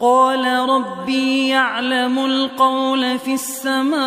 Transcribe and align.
قال 0.00 0.68
ربي 0.68 1.48
يعلم 1.48 2.18
القول 2.18 3.18
في 3.18 3.34
السماء 3.34 4.00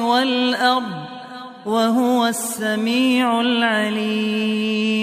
والأرض 0.00 0.92
وهو 1.66 2.26
السميع 2.26 3.40
العليم. 3.40 5.02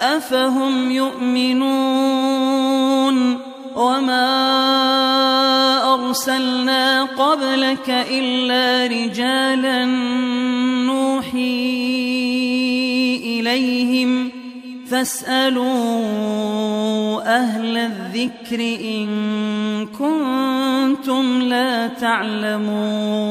أفهم 0.00 0.90
يؤمنون 0.90 2.40
وما 3.76 4.30
أرسلنا 5.94 7.02
قبلك 7.04 7.90
إلا 7.90 8.86
رجالا 8.86 9.84
نوحي 10.86 11.80
إليهم 13.24 14.30
فاسألوا 14.90 16.00
أهل 17.36 17.76
الذكر 17.76 18.60
إن 18.84 19.86
كنتم 19.86 21.42
لا 21.42 21.86
تعلمون 21.86 23.30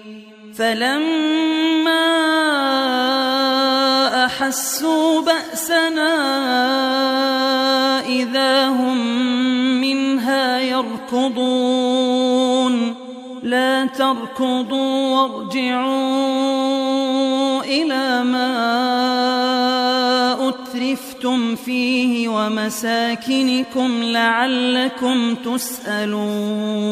فلما 0.57 2.07
أحسوا 4.25 5.21
بأسنا 5.21 6.13
إذا 8.05 8.67
هم 8.67 8.97
منها 9.81 10.59
يركضون. 10.59 12.11
لا 13.43 13.85
تركضوا 13.85 15.17
وارجعوا 15.17 16.41
إلى 17.63 18.23
ما 18.23 18.51
أترفتم 20.49 21.55
فيه 21.55 22.27
ومساكنكم 22.29 24.03
لعلكم 24.03 25.35
تسألون. 25.35 26.91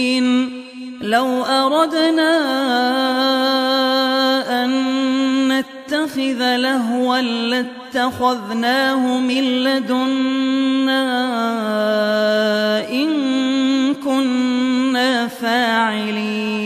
لو 1.11 1.43
أردنا 1.43 2.33
أن 4.63 4.71
نتخذ 5.47 6.55
لهوا 6.57 7.21
لاتخذناه 7.21 9.19
من 9.19 9.43
لدنا 9.63 11.03
إن 12.89 13.09
كنا 13.93 15.27
فاعلين. 15.27 16.61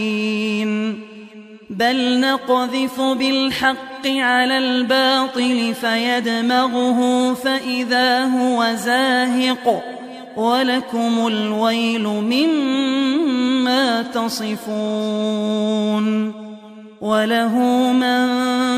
بل 1.70 2.20
نقذف 2.20 3.02
بالحق 3.02 4.08
على 4.08 4.58
الباطل 4.58 5.74
فيدمغه 5.82 7.34
فإذا 7.34 8.24
هو 8.24 8.66
زاهق. 8.76 9.84
ولكم 10.38 11.28
الويل 11.28 12.08
مما 12.08 14.02
تصفون 14.02 15.66
وله 17.02 17.60
من 17.94 18.26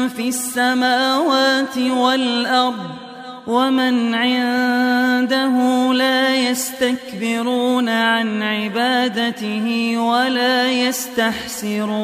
في 0.08 0.28
السماوات 0.28 1.78
والأرض 1.78 3.08
ومن 3.48 4.16
عنده 4.16 5.54
لا 5.94 6.36
يستكبرون 6.36 7.90
عن 7.90 8.44
عبادته 8.44 9.98
ولا 9.98 10.72
يستحسرون 10.72 11.98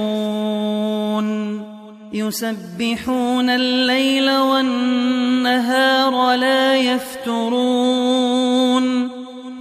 يسبحون 2.14 3.50
الليل 3.50 4.32
والنهار 4.32 6.36
لا 6.36 6.76
يفترون 6.76 8.14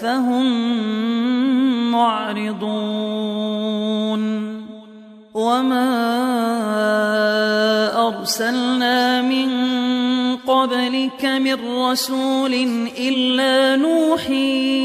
فهم 0.00 0.46
معرضون. 1.90 3.20
وما 5.34 5.90
أرسلنا 8.08 9.22
من 9.22 9.50
قبلك 10.36 11.24
من 11.24 11.58
رسول 11.78 12.54
إلا 12.98 13.76
نوحي 13.76 14.80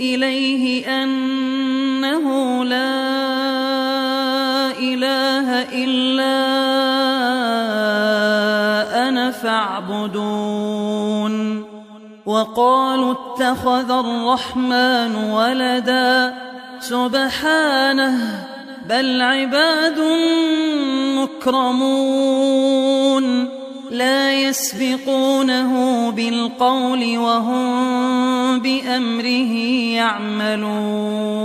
إليه 0.00 0.86
أنه 1.02 2.24
لا 2.64 3.14
إله 4.78 5.48
إلا 5.72 6.34
أنا 9.08 9.30
فاعبدون. 9.30 10.73
وقالوا 12.26 13.12
اتخذ 13.12 13.90
الرحمن 13.90 15.16
ولدا 15.16 16.34
سبحانه 16.80 18.46
بل 18.88 19.22
عباد 19.22 19.98
مكرمون 21.44 22.64
لا 23.90 24.32
يسبقونه 24.32 26.10
بالقول 26.10 27.18
وهم 27.18 28.58
بأمره 28.58 29.52
يعملون 30.50 31.44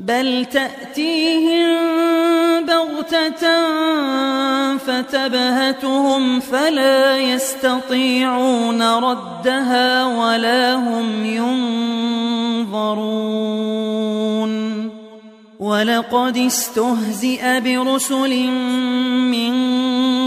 بل 0.00 0.46
تأتيهم 0.52 1.76
بغتة 2.64 3.66
فتبهتهم 4.76 6.40
فلا 6.40 7.18
يستطيعون 7.18 8.82
ردها 8.82 10.06
ولا 10.06 10.74
هم 10.74 11.24
ينظرون. 12.64 13.40
ولقد 15.60 16.36
استهزئ 16.36 17.60
برسل 17.60 18.46
من 19.28 19.52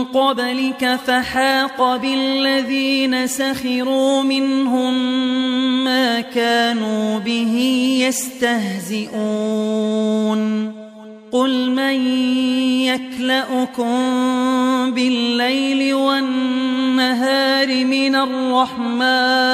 قبلك 0.03 0.99
فحاق 1.07 1.95
بالذين 1.95 3.27
سخروا 3.27 4.23
منهم 4.23 4.93
ما 5.83 6.21
كانوا 6.21 7.19
به 7.19 7.55
يستهزئون. 8.07 9.23
قل 11.31 11.71
من 11.71 12.07
يكلأكم 12.85 13.93
بالليل 14.91 15.93
والنهار 15.93 17.85
من 17.85 18.15
الرحمن 18.15 19.53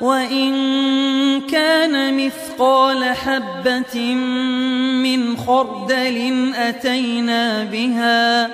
وإن 0.00 1.40
كان 1.40 2.16
مثقال 2.16 3.04
حبة 3.04 4.14
من 5.04 5.36
خردل 5.36 6.52
أتينا 6.54 7.64
بها 7.64 8.50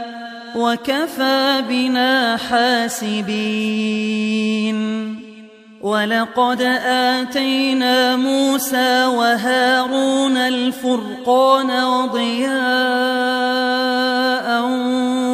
وكفى 0.57 1.62
بنا 1.69 2.37
حاسبين. 2.37 3.57
ولقد 5.81 6.62
آتينا 6.87 8.17
موسى 8.17 9.05
وهارون 9.07 10.37
الفرقان 10.37 11.85
وضياء 11.85 12.57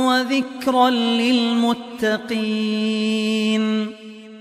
وذكرا 0.06 0.90
للمتقين. 0.90 2.02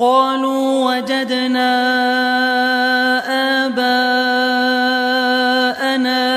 قالوا 0.00 0.96
وجدنا 0.96 1.72
آباءنا 3.66 4.64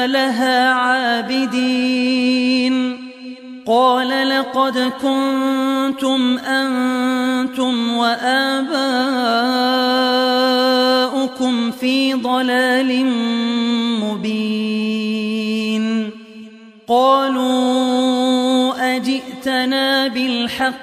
لها 0.08 0.70
عابدين. 0.70 1.74
قال 3.68 4.30
لقد 4.30 4.92
كنتم 5.02 6.38
أنتم 6.38 7.98
وآباؤكم 7.98 8.52
في 11.72 12.14
ضلال 12.14 13.06
مبين. 14.04 15.84
قالوا 16.88 18.74
أجئتنا 18.96 20.08
بالحق 20.08 20.83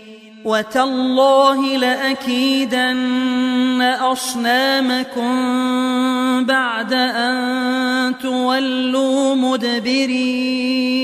وتالله 0.45 1.77
لأكيدن 1.77 3.81
أصنامكم 3.81 5.31
بعد 6.45 6.93
أن 6.93 8.13
تولوا 8.21 9.35
مدبرين. 9.35 11.01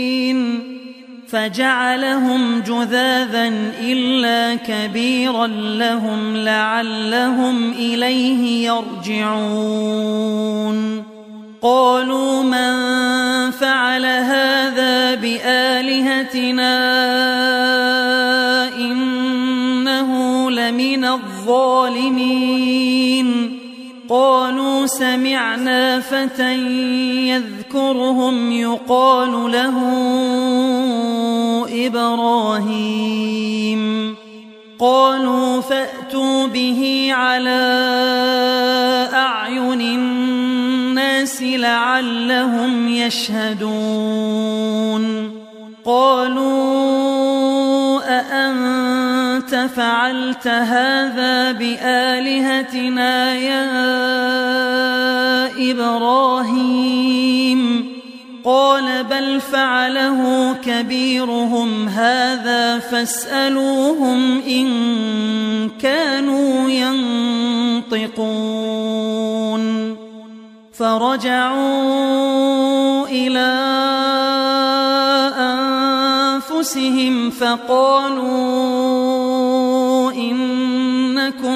فجعلهم 1.29 2.59
جذاذا 2.59 3.51
إلا 3.81 4.55
كبيرا 4.55 5.47
لهم 5.47 6.37
لعلهم 6.37 7.71
إليه 7.71 8.67
يرجعون. 8.67 10.27
قالوا 11.61 12.43
من 12.43 12.71
فعل 13.51 14.05
هذا 14.05 15.15
بآلهتنا 15.15 16.77
إنه 18.75 19.16
لمن 20.67 21.05
الظالمين. 21.05 23.27
قالوا 24.09 24.85
سمعنا 24.85 25.99
فتى 25.99 26.55
يذكرهم 27.27 28.51
يقال 28.51 29.51
له 29.51 29.77
إبراهيم. 31.87 34.15
قالوا 34.79 35.61
فأتوا 35.61 36.47
به 36.47 37.09
على 37.11 37.59
أعين 39.13 39.81
الناس 39.81 41.43
لعلهم 41.43 42.87
يشهدون. 42.87 44.57
قالوا 45.85 46.96
فعلت 49.67 50.47
هذا 50.47 51.51
بآلهتنا 51.51 53.33
يا 53.35 53.71
إبراهيم؟ 55.71 57.17
قال 58.45 59.03
بل 59.03 59.41
فعله 59.41 60.53
كبيرهم 60.65 61.87
هذا 61.87 62.79
فاسألوهم 62.79 64.41
إن 64.41 64.67
كانوا 65.81 66.69
ينطقون. 66.69 68.37
فرجعوا 70.73 72.27
إلى 73.07 73.57
أنفسهم 75.37 77.29
فقالوا 77.29 79.26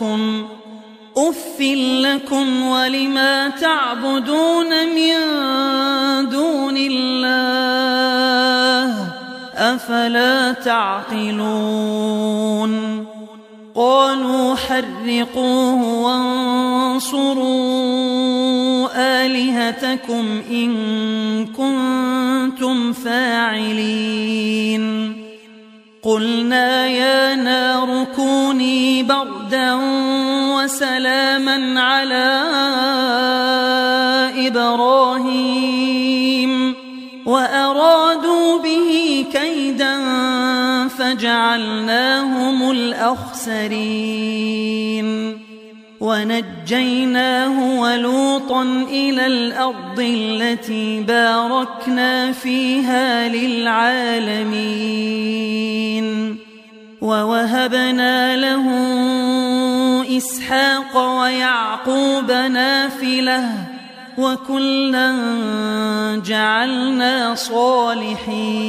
يضركم 0.00 0.46
أف 1.16 1.60
لكم 2.02 2.66
ولما 2.66 3.48
تعبدون 3.48 4.94
من 4.94 5.14
دون 6.28 6.76
الله 6.76 7.88
أفلا 9.56 10.52
تعقلون 10.52 11.88
قالوا 13.74 14.54
حرقوه 14.54 16.02
وانصروا 16.02 17.48
آلهتكم 18.96 20.42
إن 20.50 21.46
كنتم 21.46 22.92
فاعلين 22.92 24.78
قلنا 26.02 26.86
يا 26.86 27.34
نار 27.34 28.06
كوني 28.16 28.77
بردا 29.02 29.74
وسلاما 30.54 31.80
على 31.80 32.42
إبراهيم 34.48 36.08
وأرادوا 37.26 38.58
به 38.62 39.24
كيدا 39.32 39.98
فجعلناهم 40.88 42.70
الأخسرين 42.70 44.18
ونجيناه 46.00 47.80
ولوطا 47.80 48.62
إلى 48.90 49.26
الأرض 49.26 50.00
التي 50.00 51.00
باركنا 51.00 52.32
فيها 52.32 53.28
للعالمين 53.28 54.88
ووهبنا 57.00 58.36
له 58.36 58.66
إسحاق 60.16 60.96
ويعقوب 61.20 62.30
نافلة 62.30 63.44
وكلا 64.18 65.12
جعلنا 66.26 67.34
صالحين. 67.34 68.68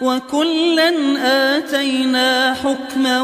وكلا 0.00 0.92
آتينا 1.56 2.54
حكما 2.54 3.20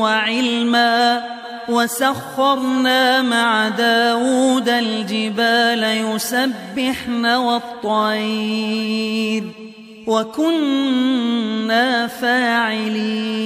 وعلما 0.00 1.24
وسخرنا 1.68 3.22
مع 3.22 3.68
داود 3.68 4.68
الجبال 4.68 5.84
يسبحن 5.84 7.26
والطير 7.26 8.62
وكنا 10.06 12.06
فاعلين 12.06 13.42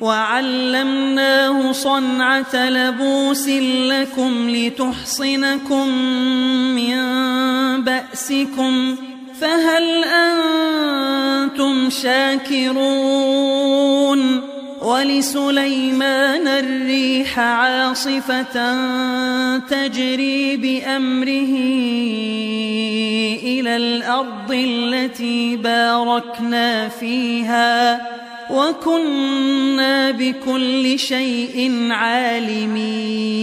وعلمناه 0.00 1.72
صنعة 1.72 2.68
لبوس 2.68 3.48
لكم 3.48 4.50
لتحصنكم 4.50 5.88
من 6.74 6.96
بأسكم 7.84 8.96
فهل 9.42 10.04
أنتم 10.04 11.90
شاكرون 11.90 12.82
ولسليمان 14.82 16.48
الريح 16.48 17.38
عاصفة 17.38 18.76
تجري 19.58 20.56
بأمره 20.56 21.54
إلى 23.42 23.76
الأرض 23.76 24.52
التي 24.52 25.56
باركنا 25.56 26.88
فيها 26.88 28.00
وكنا 28.50 30.10
بكل 30.10 30.98
شيء 30.98 31.88
عالمين. 31.90 33.42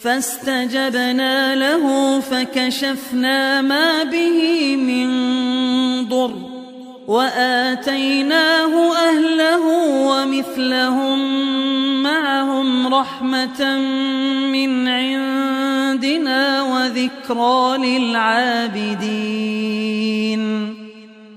فاستجبنا 0.00 1.54
له 1.54 2.20
فكشفنا 2.20 3.62
ما 3.62 4.02
به 4.02 4.76
من 4.76 5.08
ضر 6.08 6.34
وآتيناه 7.08 8.92
أهله 9.08 9.66
ومثلهم 10.06 11.18
معهم 12.02 12.94
رحمة 12.94 13.78
من 14.52 14.88
عندنا 14.88 16.62
وذكرى 16.62 17.98
للعابدين. 17.98 19.10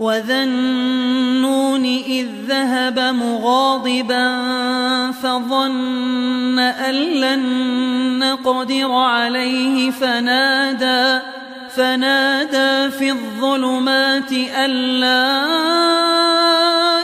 وذا 0.00 0.42
النون 0.42 1.84
إذ 1.84 2.26
ذهب 2.48 2.98
مغاضبا 2.98 4.26
فظن 5.12 6.58
أن 6.58 6.94
لن 6.94 7.42
نقدر 8.18 8.92
عليه 8.92 9.90
فنادى 9.90 11.20
فنادى 11.70 12.90
في 12.90 13.10
الظلمات 13.10 14.32
أن 14.32 14.70
لا 15.00 15.46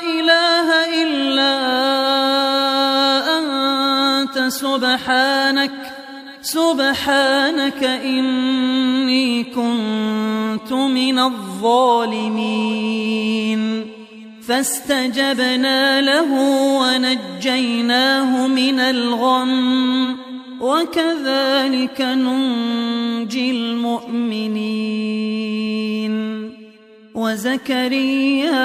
إله 0.02 0.68
إلا 1.02 1.54
أنت 3.38 4.38
سبحانك 4.38 5.93
سبحانك 6.44 7.85
إني 7.85 9.44
كنت 9.44 10.72
من 10.72 11.18
الظالمين. 11.18 12.74
فاستجبنا 14.48 16.00
له 16.00 16.33
ونجيناه 16.80 18.46
من 18.46 18.80
الغم. 18.80 20.16
وكذلك 20.61 22.00
ننجي 22.00 23.50
المؤمنين. 23.50 24.64
وزكريا 27.14 28.64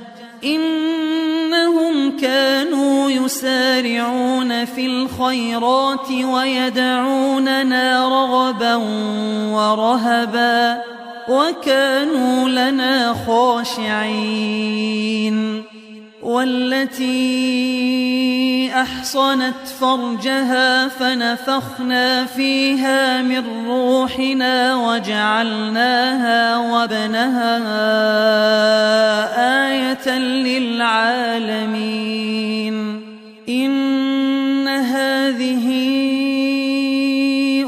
إنهم 0.43 2.17
كانوا 2.17 3.09
يسارعون 3.11 4.65
في 4.65 4.85
الخيرات 4.85 6.11
ويدعوننا 6.11 8.07
رغبا 8.07 8.75
ورهبا 9.53 10.81
وكانوا 11.29 12.49
لنا 12.49 13.15
خاشعين. 13.27 14.91
والتي 16.23 17.51
أحصنت 18.73 19.67
فرجها 19.79 20.87
فنفخنا 20.87 22.25
فيها 22.25 23.21
من 23.21 23.67
روحنا 23.67 24.75
وجعلناها 24.75 26.57
وابنها 26.57 27.57
آية 29.67 30.09
للعالمين. 30.19 31.61
إن 33.49 34.67
هذه 34.67 35.67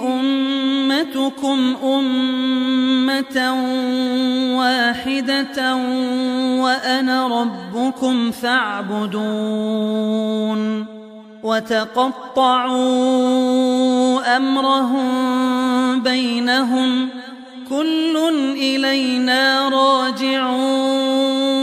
أمتكم 0.03 1.75
أمة 1.83 3.53
واحدة 5.29 5.75
وأنا 6.63 7.27
ربكم 7.27 8.31
فاعبدون 8.31 9.73
وتقطعوا 11.43 12.77
أمرهم 14.37 16.03
بينهم 16.03 17.09
كل 17.69 18.17
إلينا 18.57 19.69
راجعون 19.69 21.62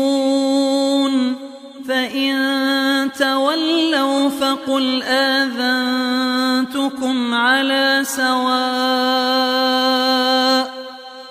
فقل 4.81 5.03
آذنتكم 5.03 6.73
على 7.33 7.99
سواء 8.03 8.41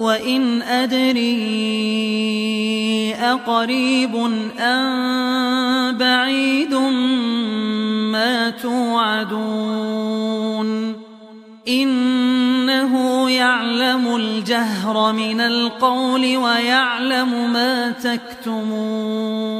وإن 0.00 0.62
أدري 0.62 1.30
أقريب 3.14 4.16
أم 4.58 5.96
بعيد 5.98 6.74
ما 8.14 8.50
توعدون 8.50 9.90
إنه 11.68 13.30
يعلم 13.30 14.16
الجهر 14.16 15.12
من 15.12 15.40
القول 15.40 16.36
ويعلم 16.36 17.52
ما 17.52 17.90
تكتمون 17.90 19.59